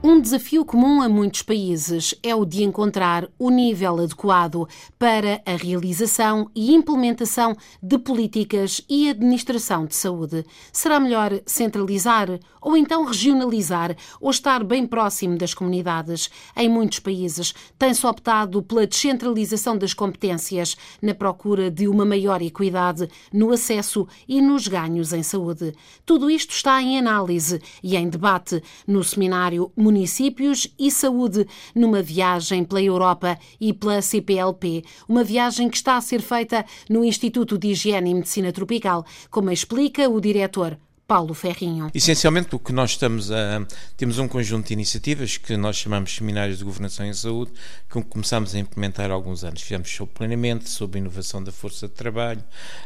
Um 0.00 0.20
desafio 0.20 0.64
comum 0.64 1.02
a 1.02 1.08
muitos 1.08 1.42
países 1.42 2.14
é 2.22 2.32
o 2.32 2.44
de 2.44 2.62
encontrar 2.62 3.28
o 3.36 3.50
nível 3.50 3.98
adequado 3.98 4.68
para 4.96 5.42
a 5.44 5.56
realização 5.56 6.48
e 6.54 6.72
implementação 6.72 7.56
de 7.82 7.98
políticas 7.98 8.80
e 8.88 9.10
administração 9.10 9.86
de 9.86 9.96
saúde. 9.96 10.46
Será 10.72 11.00
melhor 11.00 11.40
centralizar 11.44 12.28
ou 12.60 12.76
então 12.76 13.04
regionalizar 13.04 13.96
ou 14.20 14.30
estar 14.30 14.62
bem 14.62 14.86
próximo 14.86 15.36
das 15.36 15.52
comunidades? 15.52 16.30
Em 16.56 16.68
muitos 16.68 17.00
países 17.00 17.52
tem-se 17.76 18.06
optado 18.06 18.62
pela 18.62 18.86
descentralização 18.86 19.76
das 19.76 19.94
competências 19.94 20.76
na 21.02 21.12
procura 21.12 21.72
de 21.72 21.88
uma 21.88 22.04
maior 22.04 22.40
equidade 22.40 23.08
no 23.32 23.50
acesso 23.50 24.06
e 24.28 24.40
nos 24.40 24.68
ganhos 24.68 25.12
em 25.12 25.24
saúde. 25.24 25.74
Tudo 26.06 26.30
isto 26.30 26.52
está 26.52 26.80
em 26.80 26.96
análise 26.96 27.60
e 27.82 27.96
em 27.96 28.08
debate 28.08 28.62
no 28.86 29.02
seminário 29.02 29.72
Municípios 29.88 30.68
e 30.78 30.90
Saúde, 30.90 31.46
numa 31.74 32.02
viagem 32.02 32.62
pela 32.62 32.82
Europa 32.82 33.38
e 33.58 33.72
pela 33.72 34.02
CPLP, 34.02 34.84
uma 35.08 35.24
viagem 35.24 35.70
que 35.70 35.78
está 35.78 35.96
a 35.96 36.00
ser 36.02 36.20
feita 36.20 36.62
no 36.90 37.02
Instituto 37.02 37.56
de 37.56 37.68
Higiene 37.68 38.10
e 38.10 38.14
Medicina 38.14 38.52
Tropical, 38.52 39.06
como 39.30 39.50
explica 39.50 40.06
o 40.06 40.20
diretor 40.20 40.78
Paulo 41.08 41.32
Ferrinho. 41.32 41.90
Essencialmente, 41.94 42.54
o 42.54 42.58
que 42.58 42.70
nós 42.70 42.90
estamos 42.90 43.32
a. 43.32 43.66
Temos 43.96 44.18
um 44.18 44.28
conjunto 44.28 44.66
de 44.66 44.74
iniciativas 44.74 45.38
que 45.38 45.56
nós 45.56 45.76
chamamos 45.76 46.14
Seminários 46.14 46.58
de 46.58 46.64
Governação 46.64 47.06
em 47.06 47.14
Saúde, 47.14 47.50
que 47.88 48.02
começamos 48.02 48.54
a 48.54 48.58
implementar 48.58 49.10
há 49.10 49.14
alguns 49.14 49.42
anos. 49.42 49.62
Fizemos 49.62 49.88
sobre 49.88 50.14
planeamento, 50.14 50.68
sobre 50.68 50.98
inovação 50.98 51.42
da 51.42 51.50
força 51.50 51.88
de 51.88 51.94
trabalho, 51.94 52.44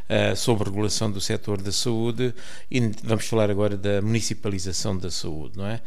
uh, 0.08 0.36
sobre 0.36 0.70
regulação 0.70 1.10
do 1.10 1.20
setor 1.20 1.60
da 1.60 1.72
saúde 1.72 2.32
e 2.70 2.92
vamos 3.02 3.27
falar 3.27 3.50
agora 3.50 3.77
da 3.77 4.00
municipalização 4.00 4.97
da 4.97 5.10
saúde, 5.10 5.58
não 5.58 5.66
é? 5.66 5.80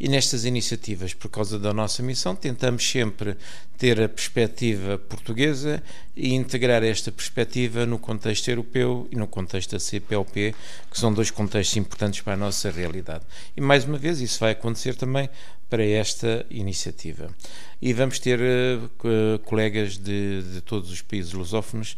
E 0.00 0.08
nestas 0.08 0.46
iniciativas, 0.46 1.12
por 1.12 1.28
causa 1.28 1.58
da 1.58 1.74
nossa 1.74 2.02
missão, 2.02 2.34
tentamos 2.34 2.90
sempre 2.90 3.36
ter 3.76 4.00
a 4.00 4.08
perspectiva 4.08 4.96
portuguesa 4.96 5.82
e 6.16 6.34
integrar 6.34 6.84
esta 6.84 7.10
perspectiva 7.10 7.84
no 7.84 7.98
contexto 7.98 8.48
europeu 8.48 9.08
e 9.10 9.16
no 9.16 9.26
contexto 9.26 9.72
da 9.72 9.80
CPLP, 9.80 10.54
que 10.90 10.98
são 10.98 11.12
dois 11.12 11.30
contextos 11.30 11.76
importantes 11.82 12.20
para 12.20 12.34
a 12.34 12.36
nossa 12.36 12.70
realidade. 12.70 13.24
E 13.56 13.60
mais 13.60 13.84
uma 13.84 13.98
vez, 13.98 14.20
isso 14.20 14.40
vai 14.40 14.52
acontecer 14.52 14.94
também 14.94 15.28
para 15.68 15.84
esta 15.84 16.46
iniciativa. 16.50 17.34
E 17.80 17.92
vamos 17.92 18.18
ter 18.18 18.38
uh, 18.40 19.38
colegas 19.40 19.98
de, 19.98 20.42
de, 20.42 20.60
todos 20.60 20.90
os 20.90 21.02
países 21.02 21.32
lusófonos 21.32 21.96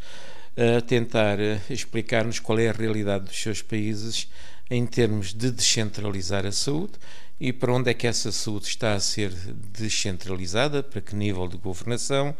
a 0.56 0.80
tentar 0.80 1.38
uh, 1.38 1.60
explicar-nos 1.68 2.38
qual 2.38 2.58
é 2.58 2.68
a 2.68 2.72
realidade 2.72 3.24
dos 3.24 3.36
seus 3.36 3.62
países 3.62 4.28
em 4.70 4.86
termos 4.86 5.34
de 5.34 5.50
descentralizar 5.50 6.46
a 6.46 6.52
saúde 6.52 6.92
e 7.40 7.52
para 7.52 7.72
onde 7.72 7.90
é 7.90 7.94
que 7.94 8.06
essa 8.06 8.30
saúde 8.30 8.66
está 8.66 8.94
a 8.94 9.00
ser 9.00 9.30
descentralizada, 9.72 10.82
para 10.82 11.00
que 11.00 11.16
nível 11.16 11.48
de 11.48 11.56
governação 11.56 12.34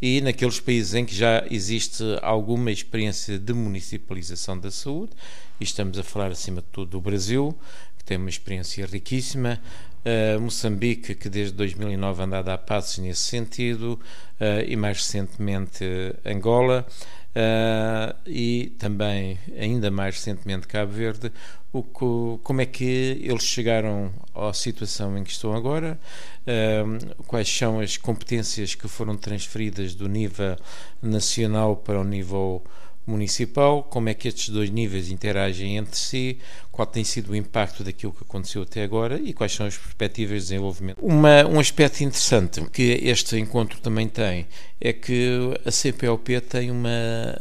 e 0.00 0.20
naqueles 0.20 0.60
países 0.60 0.94
em 0.94 1.04
que 1.04 1.14
já 1.14 1.44
existe 1.50 2.02
alguma 2.22 2.70
experiência 2.70 3.38
de 3.38 3.52
municipalização 3.52 4.58
da 4.58 4.70
saúde, 4.70 5.12
e 5.60 5.64
estamos 5.64 5.98
a 5.98 6.02
falar 6.02 6.30
acima 6.30 6.60
de 6.60 6.66
tudo 6.72 6.92
do 6.92 7.00
Brasil, 7.00 7.56
que 7.98 8.04
tem 8.04 8.16
uma 8.16 8.28
experiência 8.28 8.86
riquíssima, 8.86 9.60
uh, 10.04 10.40
Moçambique, 10.40 11.14
que 11.14 11.28
desde 11.28 11.54
2009 11.54 12.22
anda 12.22 12.38
a 12.38 12.42
dar 12.42 12.58
passos 12.58 12.98
nesse 12.98 13.22
sentido, 13.22 14.00
uh, 14.40 14.64
e 14.66 14.76
mais 14.76 14.98
recentemente 14.98 15.84
uh, 15.84 16.28
Angola, 16.28 16.86
Uh, 17.36 18.16
e 18.24 18.74
também, 18.78 19.38
ainda 19.60 19.90
mais 19.90 20.14
recentemente, 20.14 20.66
Cabo 20.66 20.90
Verde, 20.90 21.30
o, 21.70 21.82
como 22.42 22.62
é 22.62 22.64
que 22.64 23.20
eles 23.22 23.42
chegaram 23.42 24.10
à 24.34 24.54
situação 24.54 25.18
em 25.18 25.22
que 25.22 25.32
estão 25.32 25.54
agora, 25.54 26.00
uh, 26.46 27.24
quais 27.24 27.46
são 27.46 27.78
as 27.78 27.98
competências 27.98 28.74
que 28.74 28.88
foram 28.88 29.18
transferidas 29.18 29.94
do 29.94 30.08
nível 30.08 30.56
nacional 31.02 31.76
para 31.76 32.00
o 32.00 32.04
nível 32.04 32.64
municipal, 33.06 33.82
como 33.84 34.08
é 34.08 34.14
que 34.14 34.28
estes 34.28 34.48
dois 34.48 34.68
níveis 34.68 35.10
interagem 35.10 35.76
entre 35.76 35.96
si, 35.96 36.38
qual 36.72 36.86
tem 36.86 37.04
sido 37.04 37.30
o 37.30 37.36
impacto 37.36 37.84
daquilo 37.84 38.12
que 38.12 38.22
aconteceu 38.22 38.62
até 38.62 38.82
agora 38.82 39.18
e 39.22 39.32
quais 39.32 39.52
são 39.52 39.64
as 39.66 39.76
perspectivas 39.76 40.42
de 40.42 40.48
desenvolvimento. 40.48 40.98
Uma, 41.00 41.46
um 41.46 41.60
aspecto 41.60 42.02
interessante 42.02 42.60
que 42.70 43.00
este 43.02 43.38
encontro 43.38 43.80
também 43.80 44.08
tem 44.08 44.46
é 44.80 44.92
que 44.92 45.38
a 45.64 45.70
CPLP 45.70 46.40
tem 46.40 46.70
uma, 46.70 46.90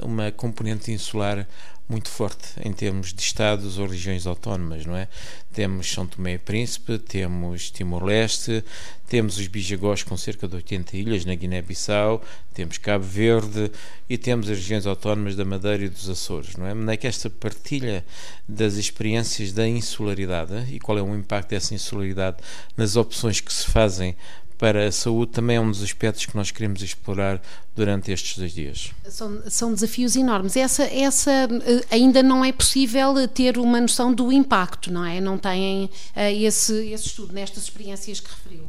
uma 0.03 0.31
componente 0.31 0.91
insular 0.91 1.47
muito 1.87 2.09
forte 2.09 2.47
em 2.63 2.73
termos 2.73 3.13
de 3.13 3.21
estados 3.21 3.77
ou 3.77 3.87
regiões 3.87 4.25
autónomas, 4.25 4.85
não 4.85 4.95
é? 4.95 5.07
Temos 5.53 5.91
São 5.91 6.07
Tomé 6.07 6.33
e 6.33 6.37
Príncipe, 6.37 6.97
temos 6.97 7.69
Timor-Leste, 7.69 8.63
temos 9.07 9.37
os 9.37 9.47
Bijagós 9.47 10.01
com 10.01 10.17
cerca 10.17 10.47
de 10.47 10.55
80 10.55 10.97
ilhas 10.97 11.25
na 11.25 11.35
Guiné-Bissau, 11.35 12.23
temos 12.53 12.79
Cabo 12.79 13.05
Verde 13.05 13.71
e 14.09 14.17
temos 14.17 14.49
as 14.49 14.57
regiões 14.57 14.87
autónomas 14.87 15.35
da 15.35 15.45
Madeira 15.45 15.85
e 15.85 15.89
dos 15.89 16.09
Açores, 16.09 16.55
não 16.55 16.65
é? 16.65 16.73
Mas 16.73 16.89
é 16.89 16.97
que 16.97 17.07
esta 17.07 17.29
partilha 17.29 18.03
das 18.49 18.75
experiências 18.75 19.51
da 19.51 19.67
insularidade 19.67 20.65
e 20.73 20.79
qual 20.79 20.97
é 20.97 21.01
o 21.03 21.15
impacto 21.15 21.49
dessa 21.49 21.75
insularidade 21.75 22.37
nas 22.75 22.95
opções 22.95 23.39
que 23.39 23.53
se 23.53 23.67
fazem 23.67 24.15
para 24.57 24.87
a 24.87 24.91
saúde 24.91 25.31
também 25.33 25.57
é 25.57 25.59
um 25.59 25.69
dos 25.69 25.83
aspectos 25.83 26.25
que 26.25 26.35
nós 26.35 26.51
queremos 26.51 26.81
explorar 26.81 27.41
durante 27.75 28.11
estes 28.11 28.37
dois 28.37 28.53
dias. 28.53 28.91
São, 29.09 29.41
são 29.47 29.73
desafios 29.73 30.15
enormes. 30.15 30.55
Essa, 30.55 30.83
essa 30.83 31.31
eh, 31.31 31.85
ainda 31.91 32.23
não 32.23 32.43
é 32.43 32.51
possível 32.51 33.27
ter 33.27 33.57
uma 33.57 33.81
noção 33.81 34.13
do 34.13 34.31
impacto, 34.31 34.91
não 34.91 35.03
é? 35.05 35.19
Não 35.19 35.37
têm 35.37 35.85
uh, 35.85 36.19
esse, 36.19 36.91
esse 36.91 37.07
estudo 37.07 37.33
nestas 37.33 37.63
experiências 37.63 38.19
que 38.19 38.29
referiu. 38.29 38.63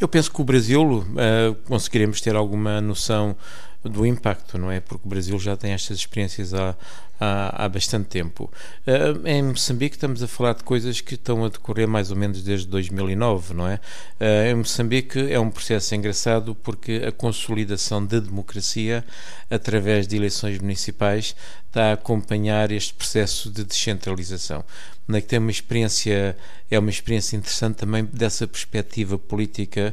Eu 0.00 0.08
penso 0.08 0.32
que 0.32 0.40
o 0.40 0.44
Brasil 0.44 0.82
uh, 0.82 1.54
conseguiremos 1.66 2.20
ter 2.20 2.34
alguma 2.34 2.80
noção 2.80 3.36
do 3.82 4.04
impacto, 4.04 4.58
não 4.58 4.70
é? 4.70 4.80
Porque 4.80 5.06
o 5.06 5.08
Brasil 5.08 5.38
já 5.38 5.56
tem 5.56 5.72
estas 5.72 5.98
experiências 5.98 6.52
há, 6.52 6.76
há, 7.18 7.64
há 7.64 7.68
bastante 7.68 8.08
tempo. 8.08 8.50
Uh, 8.86 9.26
em 9.26 9.42
Moçambique 9.42 9.96
estamos 9.96 10.22
a 10.22 10.28
falar 10.28 10.54
de 10.54 10.64
coisas 10.64 11.00
que 11.00 11.14
estão 11.14 11.44
a 11.44 11.48
decorrer 11.48 11.88
mais 11.88 12.10
ou 12.10 12.16
menos 12.16 12.42
desde 12.42 12.66
2009, 12.66 13.54
não 13.54 13.66
é? 13.66 13.80
Uh, 14.20 14.50
em 14.50 14.54
Moçambique 14.54 15.18
é 15.32 15.40
um 15.40 15.50
processo 15.50 15.94
engraçado 15.94 16.54
porque 16.54 17.02
a 17.06 17.12
consolidação 17.12 18.04
da 18.04 18.20
democracia 18.20 19.04
através 19.50 20.06
de 20.06 20.16
eleições 20.16 20.58
municipais 20.58 21.34
está 21.66 21.90
a 21.90 21.92
acompanhar 21.92 22.70
este 22.70 22.92
processo 22.92 23.50
de 23.50 23.64
descentralização. 23.64 24.64
É 25.12 25.20
que 25.20 25.26
tem 25.26 25.40
uma 25.40 25.50
experiência, 25.50 26.36
é 26.70 26.78
uma 26.78 26.90
experiência 26.90 27.36
interessante 27.36 27.76
também 27.76 28.04
dessa 28.04 28.46
perspectiva 28.46 29.18
política 29.18 29.92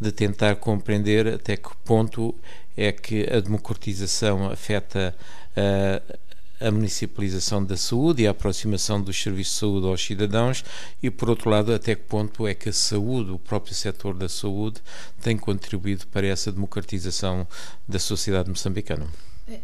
de 0.00 0.10
tentar 0.10 0.56
compreender 0.56 1.26
até 1.28 1.56
que 1.56 1.70
ponto 1.84 2.34
é 2.76 2.92
que 2.92 3.28
a 3.32 3.40
democratização 3.40 4.50
afeta 4.50 5.14
uh, 5.56 6.18
a 6.60 6.70
municipalização 6.70 7.64
da 7.64 7.76
saúde 7.76 8.22
e 8.22 8.26
a 8.26 8.30
aproximação 8.30 9.00
dos 9.00 9.20
serviços 9.20 9.54
de 9.54 9.60
saúde 9.60 9.86
aos 9.86 10.04
cidadãos 10.04 10.64
e, 11.02 11.10
por 11.10 11.28
outro 11.28 11.50
lado, 11.50 11.72
até 11.72 11.94
que 11.94 12.02
ponto 12.02 12.46
é 12.46 12.54
que 12.54 12.68
a 12.68 12.72
saúde, 12.72 13.30
o 13.30 13.38
próprio 13.38 13.74
setor 13.74 14.14
da 14.14 14.28
saúde, 14.28 14.80
tem 15.20 15.36
contribuído 15.36 16.06
para 16.06 16.26
essa 16.26 16.50
democratização 16.50 17.46
da 17.86 17.98
sociedade 17.98 18.48
moçambicana. 18.48 19.06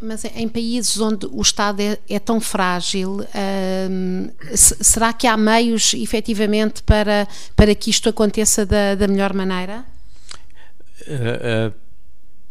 Mas 0.01 0.25
em 0.25 0.49
países 0.49 1.01
onde 1.01 1.27
o 1.27 1.43
Estado 1.43 1.81
é, 1.81 1.99
é 2.09 2.21
tão 2.21 2.41
frágil, 2.41 3.27
hum, 3.91 4.31
será 4.55 5.13
que 5.13 5.27
há 5.27 5.37
meios 5.37 5.93
efetivamente 5.95 6.85
para, 6.85 7.27
para 7.57 7.75
que 7.75 7.91
isto 7.91 8.09
aconteça 8.09 8.65
da, 8.65 8.95
da 8.95 9.09
melhor 9.09 9.33
maneira? 9.33 9.85
Uh, 11.09 11.71
uh, 11.71 11.75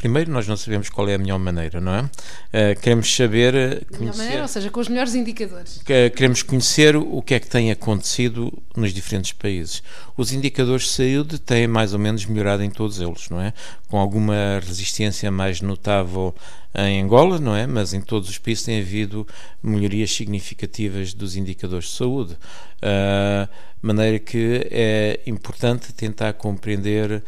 Primeiro, 0.01 0.31
nós 0.31 0.47
não 0.47 0.57
sabemos 0.57 0.89
qual 0.89 1.07
é 1.07 1.13
a 1.13 1.17
melhor 1.19 1.37
maneira, 1.37 1.79
não 1.79 1.93
é? 1.93 2.01
Uh, 2.01 2.81
queremos 2.81 3.15
saber. 3.15 3.85
Conhecer, 3.85 3.99
melhor 3.99 4.17
maneira, 4.17 4.41
ou 4.41 4.47
seja, 4.47 4.71
com 4.71 4.79
os 4.79 4.87
melhores 4.87 5.13
indicadores. 5.13 5.79
Que, 5.85 6.09
queremos 6.09 6.41
conhecer 6.41 6.95
o 6.95 7.21
que 7.21 7.35
é 7.35 7.39
que 7.39 7.47
tem 7.47 7.69
acontecido 7.69 8.51
nos 8.75 8.95
diferentes 8.95 9.31
países. 9.31 9.83
Os 10.17 10.33
indicadores 10.33 10.85
de 10.85 10.89
saúde 10.89 11.37
têm 11.37 11.67
mais 11.67 11.93
ou 11.93 11.99
menos 11.99 12.25
melhorado 12.25 12.63
em 12.63 12.69
todos 12.71 12.99
eles, 12.99 13.29
não 13.29 13.39
é? 13.39 13.53
Com 13.89 13.99
alguma 13.99 14.59
resistência 14.65 15.29
mais 15.29 15.61
notável 15.61 16.33
em 16.73 17.03
Angola, 17.03 17.37
não 17.37 17.55
é? 17.55 17.67
Mas 17.67 17.93
em 17.93 18.01
todos 18.01 18.27
os 18.27 18.39
países 18.39 18.63
tem 18.63 18.81
havido 18.81 19.27
melhorias 19.61 20.11
significativas 20.11 21.13
dos 21.13 21.35
indicadores 21.35 21.85
de 21.85 21.91
saúde. 21.91 22.33
Uh, 22.81 23.47
maneira 23.83 24.17
que 24.17 24.67
é 24.71 25.19
importante 25.27 25.93
tentar 25.93 26.33
compreender 26.33 27.21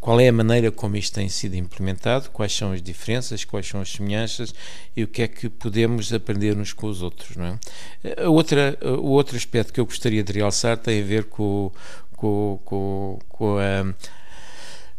qual 0.00 0.20
é 0.20 0.28
a 0.28 0.32
maneira 0.32 0.70
como 0.70 0.96
isto 0.96 1.14
tem 1.14 1.28
sido 1.28 1.54
implementado, 1.54 2.30
quais 2.30 2.54
são 2.54 2.72
as 2.72 2.82
diferenças, 2.82 3.44
quais 3.44 3.66
são 3.66 3.80
as 3.80 3.90
semelhanças 3.90 4.54
e 4.96 5.02
o 5.02 5.08
que 5.08 5.22
é 5.22 5.28
que 5.28 5.48
podemos 5.48 6.12
aprender 6.12 6.56
uns 6.56 6.72
com 6.72 6.86
os 6.86 7.02
outros. 7.02 7.36
Não 7.36 7.46
é? 7.46 8.24
a 8.24 8.28
outra, 8.28 8.78
o 8.82 9.10
outro 9.10 9.36
aspecto 9.36 9.72
que 9.72 9.80
eu 9.80 9.86
gostaria 9.86 10.22
de 10.22 10.32
realçar 10.32 10.76
tem 10.76 11.02
a 11.02 11.04
ver 11.04 11.24
com, 11.24 11.70
com, 12.16 12.60
com, 12.64 13.18
com 13.28 13.58
a 13.58 13.94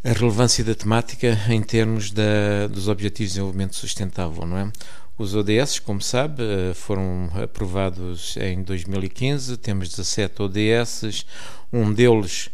a 0.06 0.14
relevância 0.14 0.64
da 0.64 0.76
temática 0.76 1.36
em 1.50 1.64
termos 1.64 2.12
da, 2.12 2.68
dos 2.70 2.88
Objetivos 2.88 3.32
de 3.32 3.40
Desenvolvimento 3.40 3.76
Sustentável, 3.76 4.46
não 4.46 4.56
é? 4.56 4.72
Os 5.18 5.34
ODS, 5.34 5.80
como 5.80 6.00
sabe, 6.00 6.44
eh, 6.44 6.74
foram 6.76 7.32
aprovados 7.42 8.38
em 8.38 8.62
2015, 8.62 9.58
temos 9.58 9.90
17 9.90 10.44
ODS, 10.44 11.26
um 11.74 11.92
deles 11.92 12.50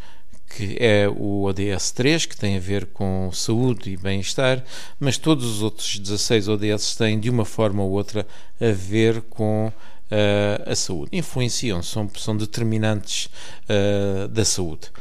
que 0.56 0.77
é 0.80 1.07
o 1.07 1.44
ODS 1.44 1.92
3, 1.92 2.25
que 2.25 2.38
tem 2.38 2.57
a 2.57 2.59
ver 2.59 2.88
com 2.88 3.31
saúde 3.31 3.92
e 3.92 3.98
bem-estar, 3.98 4.63
mas 5.00 5.18
todos 5.18 5.45
os 5.45 5.62
outros 5.62 5.98
16 5.98 6.48
ODS 6.48 6.95
têm, 6.95 7.19
de 7.19 7.30
uma 7.30 7.45
forma 7.45 7.81
ou 7.81 7.92
outra, 7.92 8.27
a 8.59 8.71
ver 8.71 9.21
com 9.24 9.68
uh, 9.68 10.69
a 10.69 10.75
saúde. 10.75 11.09
Influenciam, 11.13 11.81
são, 11.81 12.09
são 12.15 12.36
determinantes 12.36 13.30
uh, 13.69 14.27
da 14.27 14.44
saúde. 14.44 14.92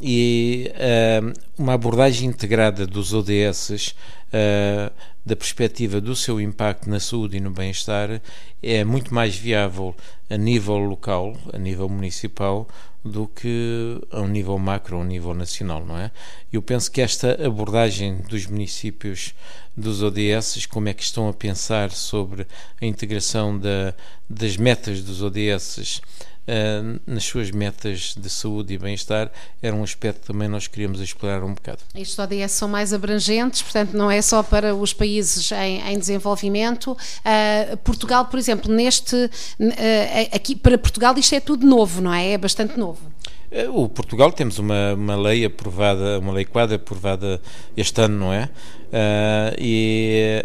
E 0.00 0.72
uh, 0.74 1.32
uma 1.58 1.74
abordagem 1.74 2.28
integrada 2.28 2.86
dos 2.86 3.12
ODS 3.12 3.94
da 5.24 5.36
perspectiva 5.36 6.00
do 6.00 6.16
seu 6.16 6.40
impacto 6.40 6.90
na 6.90 6.98
saúde 6.98 7.36
e 7.36 7.40
no 7.40 7.52
bem-estar 7.52 8.20
é 8.60 8.82
muito 8.82 9.14
mais 9.14 9.36
viável 9.36 9.94
a 10.28 10.36
nível 10.36 10.76
local, 10.76 11.36
a 11.52 11.58
nível 11.58 11.88
municipal, 11.88 12.66
do 13.04 13.28
que 13.28 14.00
a 14.10 14.20
um 14.20 14.28
nível 14.28 14.58
macro, 14.58 14.96
a 14.96 15.00
um 15.00 15.04
nível 15.04 15.34
nacional, 15.34 15.84
não 15.84 15.98
é? 15.98 16.10
Eu 16.50 16.62
penso 16.62 16.90
que 16.90 17.02
esta 17.02 17.32
abordagem 17.44 18.16
dos 18.28 18.46
municípios 18.46 19.34
dos 19.76 20.02
ODS, 20.02 20.64
como 20.66 20.88
é 20.88 20.94
que 20.94 21.02
estão 21.02 21.28
a 21.28 21.32
pensar 21.32 21.90
sobre 21.90 22.46
a 22.80 22.86
integração 22.86 23.58
da, 23.58 23.94
das 24.28 24.56
metas 24.56 25.02
dos 25.02 25.20
ODS 25.20 26.00
Uh, 26.46 27.00
nas 27.06 27.24
suas 27.24 27.50
metas 27.50 28.14
de 28.18 28.28
saúde 28.28 28.74
e 28.74 28.78
bem-estar, 28.78 29.32
era 29.62 29.74
um 29.74 29.82
aspecto 29.82 30.20
que 30.20 30.26
também 30.26 30.46
nós 30.46 30.66
queríamos 30.66 31.00
explorar 31.00 31.42
um 31.42 31.54
bocado. 31.54 31.78
Estes 31.94 32.18
ODS 32.18 32.52
são 32.52 32.68
mais 32.68 32.92
abrangentes, 32.92 33.62
portanto, 33.62 33.94
não 33.94 34.10
é 34.10 34.20
só 34.20 34.42
para 34.42 34.74
os 34.74 34.92
países 34.92 35.50
em, 35.52 35.80
em 35.80 35.98
desenvolvimento. 35.98 36.92
Uh, 36.92 37.76
Portugal, 37.78 38.26
por 38.26 38.38
exemplo, 38.38 38.70
neste. 38.70 39.16
Uh, 39.16 39.70
aqui, 40.32 40.54
para 40.54 40.76
Portugal, 40.76 41.16
isto 41.16 41.34
é 41.34 41.40
tudo 41.40 41.66
novo, 41.66 42.02
não 42.02 42.12
é? 42.12 42.32
É 42.32 42.38
bastante 42.38 42.78
novo. 42.78 43.00
O 43.72 43.88
Portugal 43.88 44.32
temos 44.32 44.58
uma, 44.58 44.94
uma 44.94 45.16
lei 45.16 45.44
aprovada, 45.44 46.18
uma 46.18 46.32
lei 46.32 46.44
quadra 46.44 46.74
aprovada 46.74 47.40
este 47.76 48.00
ano, 48.00 48.18
não 48.18 48.32
é? 48.32 48.50
e 49.56 50.42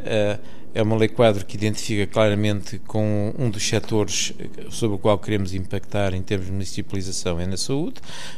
é 0.74 0.84
uma 0.84 0.96
lei 0.96 1.08
quadro 1.08 1.46
que 1.46 1.56
identifica 1.56 2.06
claramente 2.06 2.80
com 2.80 3.34
um 3.38 3.50
dos 3.50 3.68
setores 3.68 4.34
sobre 4.70 4.96
o 4.96 5.00
qual 5.00 5.18
queremos 5.18 5.54
impactar 5.54 6.14
em 6.14 6.22
termos 6.22 6.48
de 6.48 6.52
municipalização 6.52 7.40
é 7.40 7.46
na 7.46 7.58
saúde, 7.58 7.96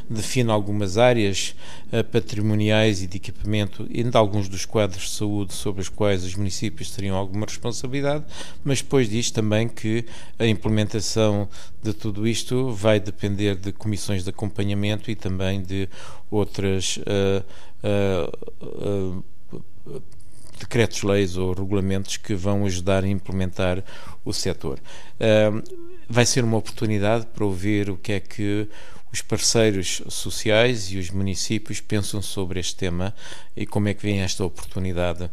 define 0.08 0.50
algumas 0.50 0.96
áreas 0.96 1.54
uh, 1.92 2.02
patrimoniais 2.04 3.02
e 3.02 3.06
de 3.06 3.16
equipamento 3.18 3.84
de 3.84 4.16
alguns 4.16 4.48
dos 4.48 4.64
quadros 4.64 5.02
de 5.02 5.10
saúde 5.10 5.52
sobre 5.52 5.82
os 5.82 5.88
quais 5.88 6.24
os 6.24 6.34
municípios 6.34 6.90
teriam 6.90 7.16
alguma 7.16 7.46
responsabilidade, 7.46 8.24
mas 8.64 8.80
depois 8.80 9.08
diz 9.08 9.30
também 9.30 9.68
que 9.68 10.04
a 10.38 10.46
implementação 10.46 11.48
de 11.82 11.92
tudo 11.92 12.26
isto 12.26 12.72
vai 12.72 12.98
depender 12.98 13.56
de 13.56 13.72
comissões 13.72 14.24
de 14.24 14.30
acompanhamento 14.30 15.10
e 15.10 15.14
também 15.14 15.62
de 15.62 15.88
outras 16.30 16.98
uh, 16.98 17.44
uh, 17.84 19.24
decretos-leis 20.58 21.36
ou 21.36 21.52
regulamentos 21.52 22.16
que 22.16 22.34
vão 22.34 22.64
ajudar 22.66 23.04
a 23.04 23.08
implementar 23.08 23.82
o 24.24 24.32
setor. 24.32 24.78
vai 26.08 26.26
ser 26.26 26.44
uma 26.44 26.56
oportunidade 26.56 27.26
para 27.26 27.44
ouvir 27.44 27.90
o 27.90 27.96
que 27.96 28.12
é 28.12 28.20
que 28.20 28.68
os 29.12 29.20
parceiros 29.20 30.02
sociais 30.08 30.90
e 30.90 30.96
os 30.96 31.10
municípios 31.10 31.80
pensam 31.80 32.22
sobre 32.22 32.58
este 32.58 32.76
tema 32.76 33.14
e 33.54 33.66
como 33.66 33.88
é 33.88 33.94
que 33.94 34.02
vem 34.02 34.20
esta 34.20 34.42
oportunidade 34.42 35.24
uh, 35.24 35.30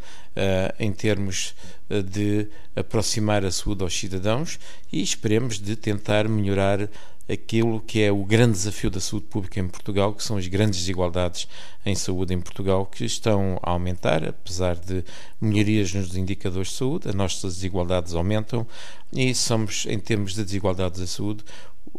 em 0.77 0.91
termos 0.91 1.55
de 1.89 2.47
aproximar 2.75 3.45
a 3.45 3.51
saúde 3.51 3.81
aos 3.81 3.97
cidadãos 3.97 4.59
e 4.91 5.01
esperemos 5.01 5.59
de 5.59 5.75
tentar 5.77 6.27
melhorar 6.27 6.89
aquilo 7.29 7.79
que 7.79 8.01
é 8.01 8.11
o 8.11 8.25
grande 8.25 8.53
desafio 8.53 8.89
da 8.89 8.99
saúde 8.99 9.27
pública 9.27 9.59
em 9.59 9.67
Portugal, 9.67 10.13
que 10.13 10.23
são 10.23 10.37
as 10.37 10.47
grandes 10.47 10.79
desigualdades 10.79 11.47
em 11.85 11.93
saúde 11.93 12.33
em 12.33 12.41
Portugal, 12.41 12.85
que 12.85 13.05
estão 13.05 13.59
a 13.61 13.71
aumentar, 13.71 14.27
apesar 14.27 14.75
de 14.75 15.03
melhorias 15.39 15.93
nos 15.93 16.15
indicadores 16.15 16.69
de 16.69 16.73
saúde, 16.75 17.07
as 17.07 17.15
nossas 17.15 17.55
desigualdades 17.55 18.15
aumentam 18.15 18.65
e 19.13 19.33
somos, 19.35 19.85
em 19.87 19.99
termos 19.99 20.33
de 20.33 20.43
desigualdades 20.43 20.99
da 20.99 21.07
saúde, 21.07 21.43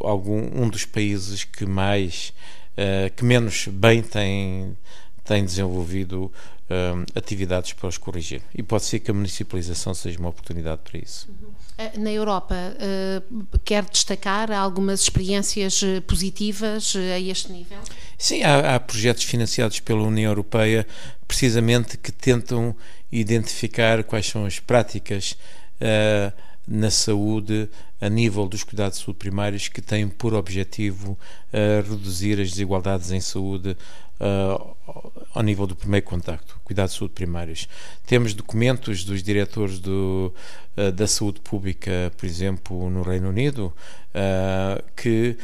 algum, 0.01 0.63
um 0.63 0.69
dos 0.69 0.85
países 0.85 1.45
que 1.45 1.65
mais, 1.65 2.33
uh, 2.73 3.15
que 3.15 3.25
menos 3.25 3.69
bem 3.69 4.03
tem, 4.03 4.77
tem 5.25 5.45
desenvolvido 5.45 6.33
uh, 6.71 7.05
atividades 7.15 7.73
para 7.73 7.89
os 7.89 7.99
corrigir. 7.99 8.43
E 8.55 8.63
pode 8.63 8.85
ser 8.85 9.01
que 9.01 9.11
a 9.11 9.15
municipalização 9.15 9.93
seja 9.93 10.19
uma 10.19 10.29
oportunidade 10.29 10.81
para 10.83 10.99
isso. 10.99 11.29
Uhum. 11.29 11.51
Eh, 11.77 11.99
na 11.99 12.11
Europa, 12.11 12.55
uh, 12.55 13.59
quer 13.65 13.85
destacar 13.85 14.53
algumas 14.53 15.01
experiências 15.01 15.81
positivas 16.07 16.95
a 16.97 17.19
este 17.19 17.51
nível? 17.53 17.79
Sim, 18.17 18.43
há, 18.43 18.77
há, 18.77 18.81
projetos 18.81 19.25
financiados 19.25 19.81
pela 19.81 20.03
União 20.03 20.31
Europeia 20.31 20.87
precisamente 21.27 21.97
que 21.97 22.11
tentam 22.11 22.75
identificar 23.11 24.03
quais 24.05 24.27
são 24.27 24.45
as 24.45 24.59
práticas 24.59 25.37
uh, 25.81 26.33
na 26.71 26.89
saúde 26.89 27.69
a 28.01 28.09
nível 28.09 28.47
dos 28.47 28.63
cuidados 28.63 28.99
de 28.99 29.05
saúde 29.05 29.19
primários 29.19 29.67
que 29.67 29.83
têm 29.83 30.09
por 30.09 30.33
objetivo 30.35 31.19
uh, 31.53 31.91
reduzir 31.91 32.41
as 32.41 32.51
desigualdades 32.51 33.11
em 33.11 33.21
saúde 33.21 33.77
uh, 34.21 34.77
ao 35.35 35.43
nível 35.43 35.67
do 35.67 35.75
primeiro 35.75 36.07
contacto, 36.07 36.61
cuidados 36.63 36.93
de 36.93 36.99
saúde 36.99 37.15
primários. 37.15 37.69
Temos 38.07 38.35
documentos 38.35 39.03
dos 39.03 39.21
diretores 39.21 39.81
do, 39.81 40.33
uh, 40.77 40.93
da 40.93 41.09
saúde 41.09 41.41
pública, 41.41 42.13
por 42.17 42.25
exemplo, 42.25 42.89
no 42.89 43.03
Reino 43.03 43.29
Unido, 43.29 43.73
que 44.97 45.37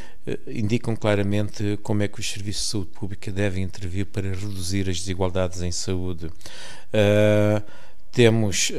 indicam 0.49 0.97
claramente 0.97 1.79
como 1.85 2.03
é 2.03 2.09
que 2.09 2.19
os 2.19 2.29
serviços 2.29 2.65
de 2.65 2.71
saúde 2.71 2.91
pública 2.91 3.31
devem 3.31 3.63
intervir 3.63 4.07
para 4.07 4.29
reduzir 4.29 4.89
as 4.89 4.99
desigualdades 4.99 5.63
em 5.63 5.71
saúde. 5.71 6.29
Temos 8.17 8.73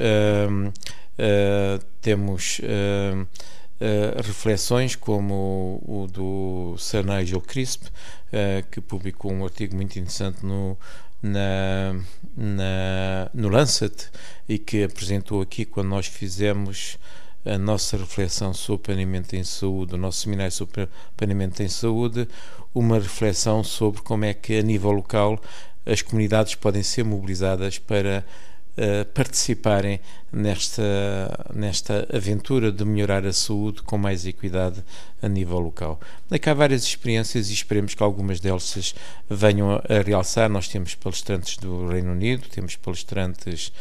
Uh, 1.17 1.83
temos 1.99 2.59
uh, 2.59 3.23
uh, 3.23 4.21
reflexões 4.21 4.95
como 4.95 5.81
o, 5.83 6.03
o, 6.03 6.07
do 6.07 6.75
Sir 6.77 7.03
Nigel 7.03 7.41
Crisp, 7.41 7.87
que 8.69 8.79
publicou 8.79 9.31
um 9.31 9.43
artigo 9.43 9.75
muito 9.75 9.97
interessante 9.97 10.45
no, 10.45 10.77
na, 11.23 11.95
na, 12.35 13.31
no 13.33 13.49
Lancet 13.49 14.09
e 14.47 14.59
que 14.59 14.83
apresentou 14.83 15.41
aqui 15.41 15.65
quando 15.65 15.87
nós 15.87 16.05
fizemos 16.05 16.99
a 17.45 17.57
nossa 17.57 17.97
reflexão 17.97 18.53
sobre 18.53 18.83
planeamento 18.83 19.35
em 19.35 19.43
saúde, 19.43 19.95
o 19.95 19.97
nosso 19.97 20.21
seminário 20.21 20.51
sobre 20.51 20.87
planeamento 21.15 21.63
em 21.63 21.69
saúde, 21.69 22.27
uma 22.75 22.99
reflexão 22.99 23.63
sobre 23.63 24.01
como 24.01 24.25
é 24.25 24.33
que 24.33 24.59
a 24.59 24.61
nível 24.61 24.91
local 24.91 25.41
as 25.85 26.01
comunidades 26.01 26.53
podem 26.53 26.83
ser 26.83 27.05
mobilizadas 27.05 27.79
para 27.79 28.25
participarem 29.13 29.99
nesta, 30.31 30.83
nesta 31.53 32.07
aventura 32.13 32.71
de 32.71 32.85
melhorar 32.85 33.25
a 33.25 33.33
saúde 33.33 33.81
com 33.81 33.97
mais 33.97 34.25
equidade 34.25 34.83
a 35.21 35.27
nível 35.27 35.59
local. 35.59 35.99
Daqui 36.29 36.49
há 36.49 36.53
várias 36.53 36.83
experiências 36.83 37.49
e 37.49 37.53
esperemos 37.53 37.95
que 37.95 38.03
algumas 38.03 38.39
delas 38.39 38.93
venham 39.29 39.71
a, 39.71 40.01
realçar. 40.05 40.49
Nós 40.49 40.67
temos 40.67 40.95
palestrantes 40.95 41.57
do 41.57 41.87
Reino 41.87 42.11
Unido, 42.11 42.47
temos 42.49 42.75
palestrantes. 42.75 43.71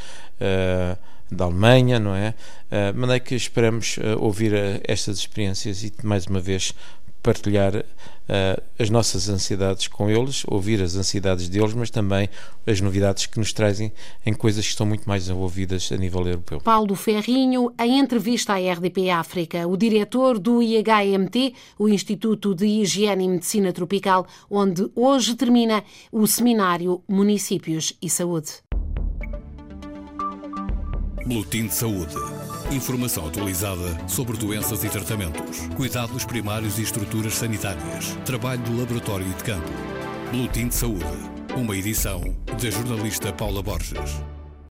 Uh, 0.41 0.97
da 1.31 1.45
Alemanha, 1.45 1.99
não 1.99 2.15
é? 2.15 2.35
Uh, 2.71 2.93
de 2.93 2.99
maneira 2.99 3.21
que 3.21 3.35
esperamos 3.35 3.97
uh, 3.97 4.17
ouvir 4.21 4.53
uh, 4.53 4.81
estas 4.85 5.19
experiências 5.19 5.83
e, 5.83 5.93
mais 6.03 6.27
uma 6.27 6.41
vez, 6.41 6.75
partilhar 7.27 7.75
uh, 7.75 8.63
as 8.79 8.89
nossas 8.89 9.29
ansiedades 9.29 9.89
com 9.89 10.09
eles, 10.09 10.45
ouvir 10.47 10.81
as 10.81 10.95
ansiedades 10.95 11.49
deles, 11.49 11.75
mas 11.75 11.91
também 11.91 12.29
as 12.65 12.81
novidades 12.81 13.27
que 13.27 13.37
nos 13.37 13.53
trazem 13.53 13.93
em 14.25 14.33
coisas 14.33 14.65
que 14.65 14.71
estão 14.71 14.87
muito 14.87 15.09
mais 15.09 15.25
desenvolvidas 15.25 15.91
a 15.91 15.97
nível 15.97 16.25
europeu. 16.25 16.61
Paulo 16.61 16.95
Ferrinho, 16.95 17.73
em 17.81 17.99
entrevista 17.99 18.53
à 18.53 18.59
RDP 18.59 19.11
África, 19.11 19.67
o 19.67 19.77
diretor 19.77 20.39
do 20.39 20.63
IHMT, 20.63 21.53
o 21.77 21.89
Instituto 21.89 22.55
de 22.55 22.67
Higiene 22.67 23.25
e 23.25 23.29
Medicina 23.29 23.73
Tropical, 23.73 24.25
onde 24.49 24.89
hoje 24.95 25.35
termina 25.35 25.83
o 26.13 26.25
seminário 26.29 27.03
Municípios 27.09 27.93
e 28.01 28.09
Saúde. 28.09 28.53
Boletim 31.27 31.67
de 31.67 31.75
Saúde. 31.75 32.36
Informação 32.73 33.29
atualizada 33.29 33.97
sobre 34.09 34.37
doenças 34.37 34.83
e 34.83 34.89
tratamentos, 34.89 35.69
cuidados 35.77 36.25
primários 36.25 36.79
e 36.79 36.83
estruturas 36.83 37.35
sanitárias, 37.35 38.17
trabalho 38.25 38.61
de 38.63 38.73
laboratório 38.73 39.27
e 39.27 39.35
de 39.35 39.45
campo. 39.45 39.71
Boletim 40.33 40.67
de 40.67 40.75
Saúde. 40.75 41.05
Uma 41.57 41.77
edição 41.77 42.21
da 42.61 42.71
jornalista 42.71 43.33
Paula 43.33 43.63
Borges. 43.63 44.36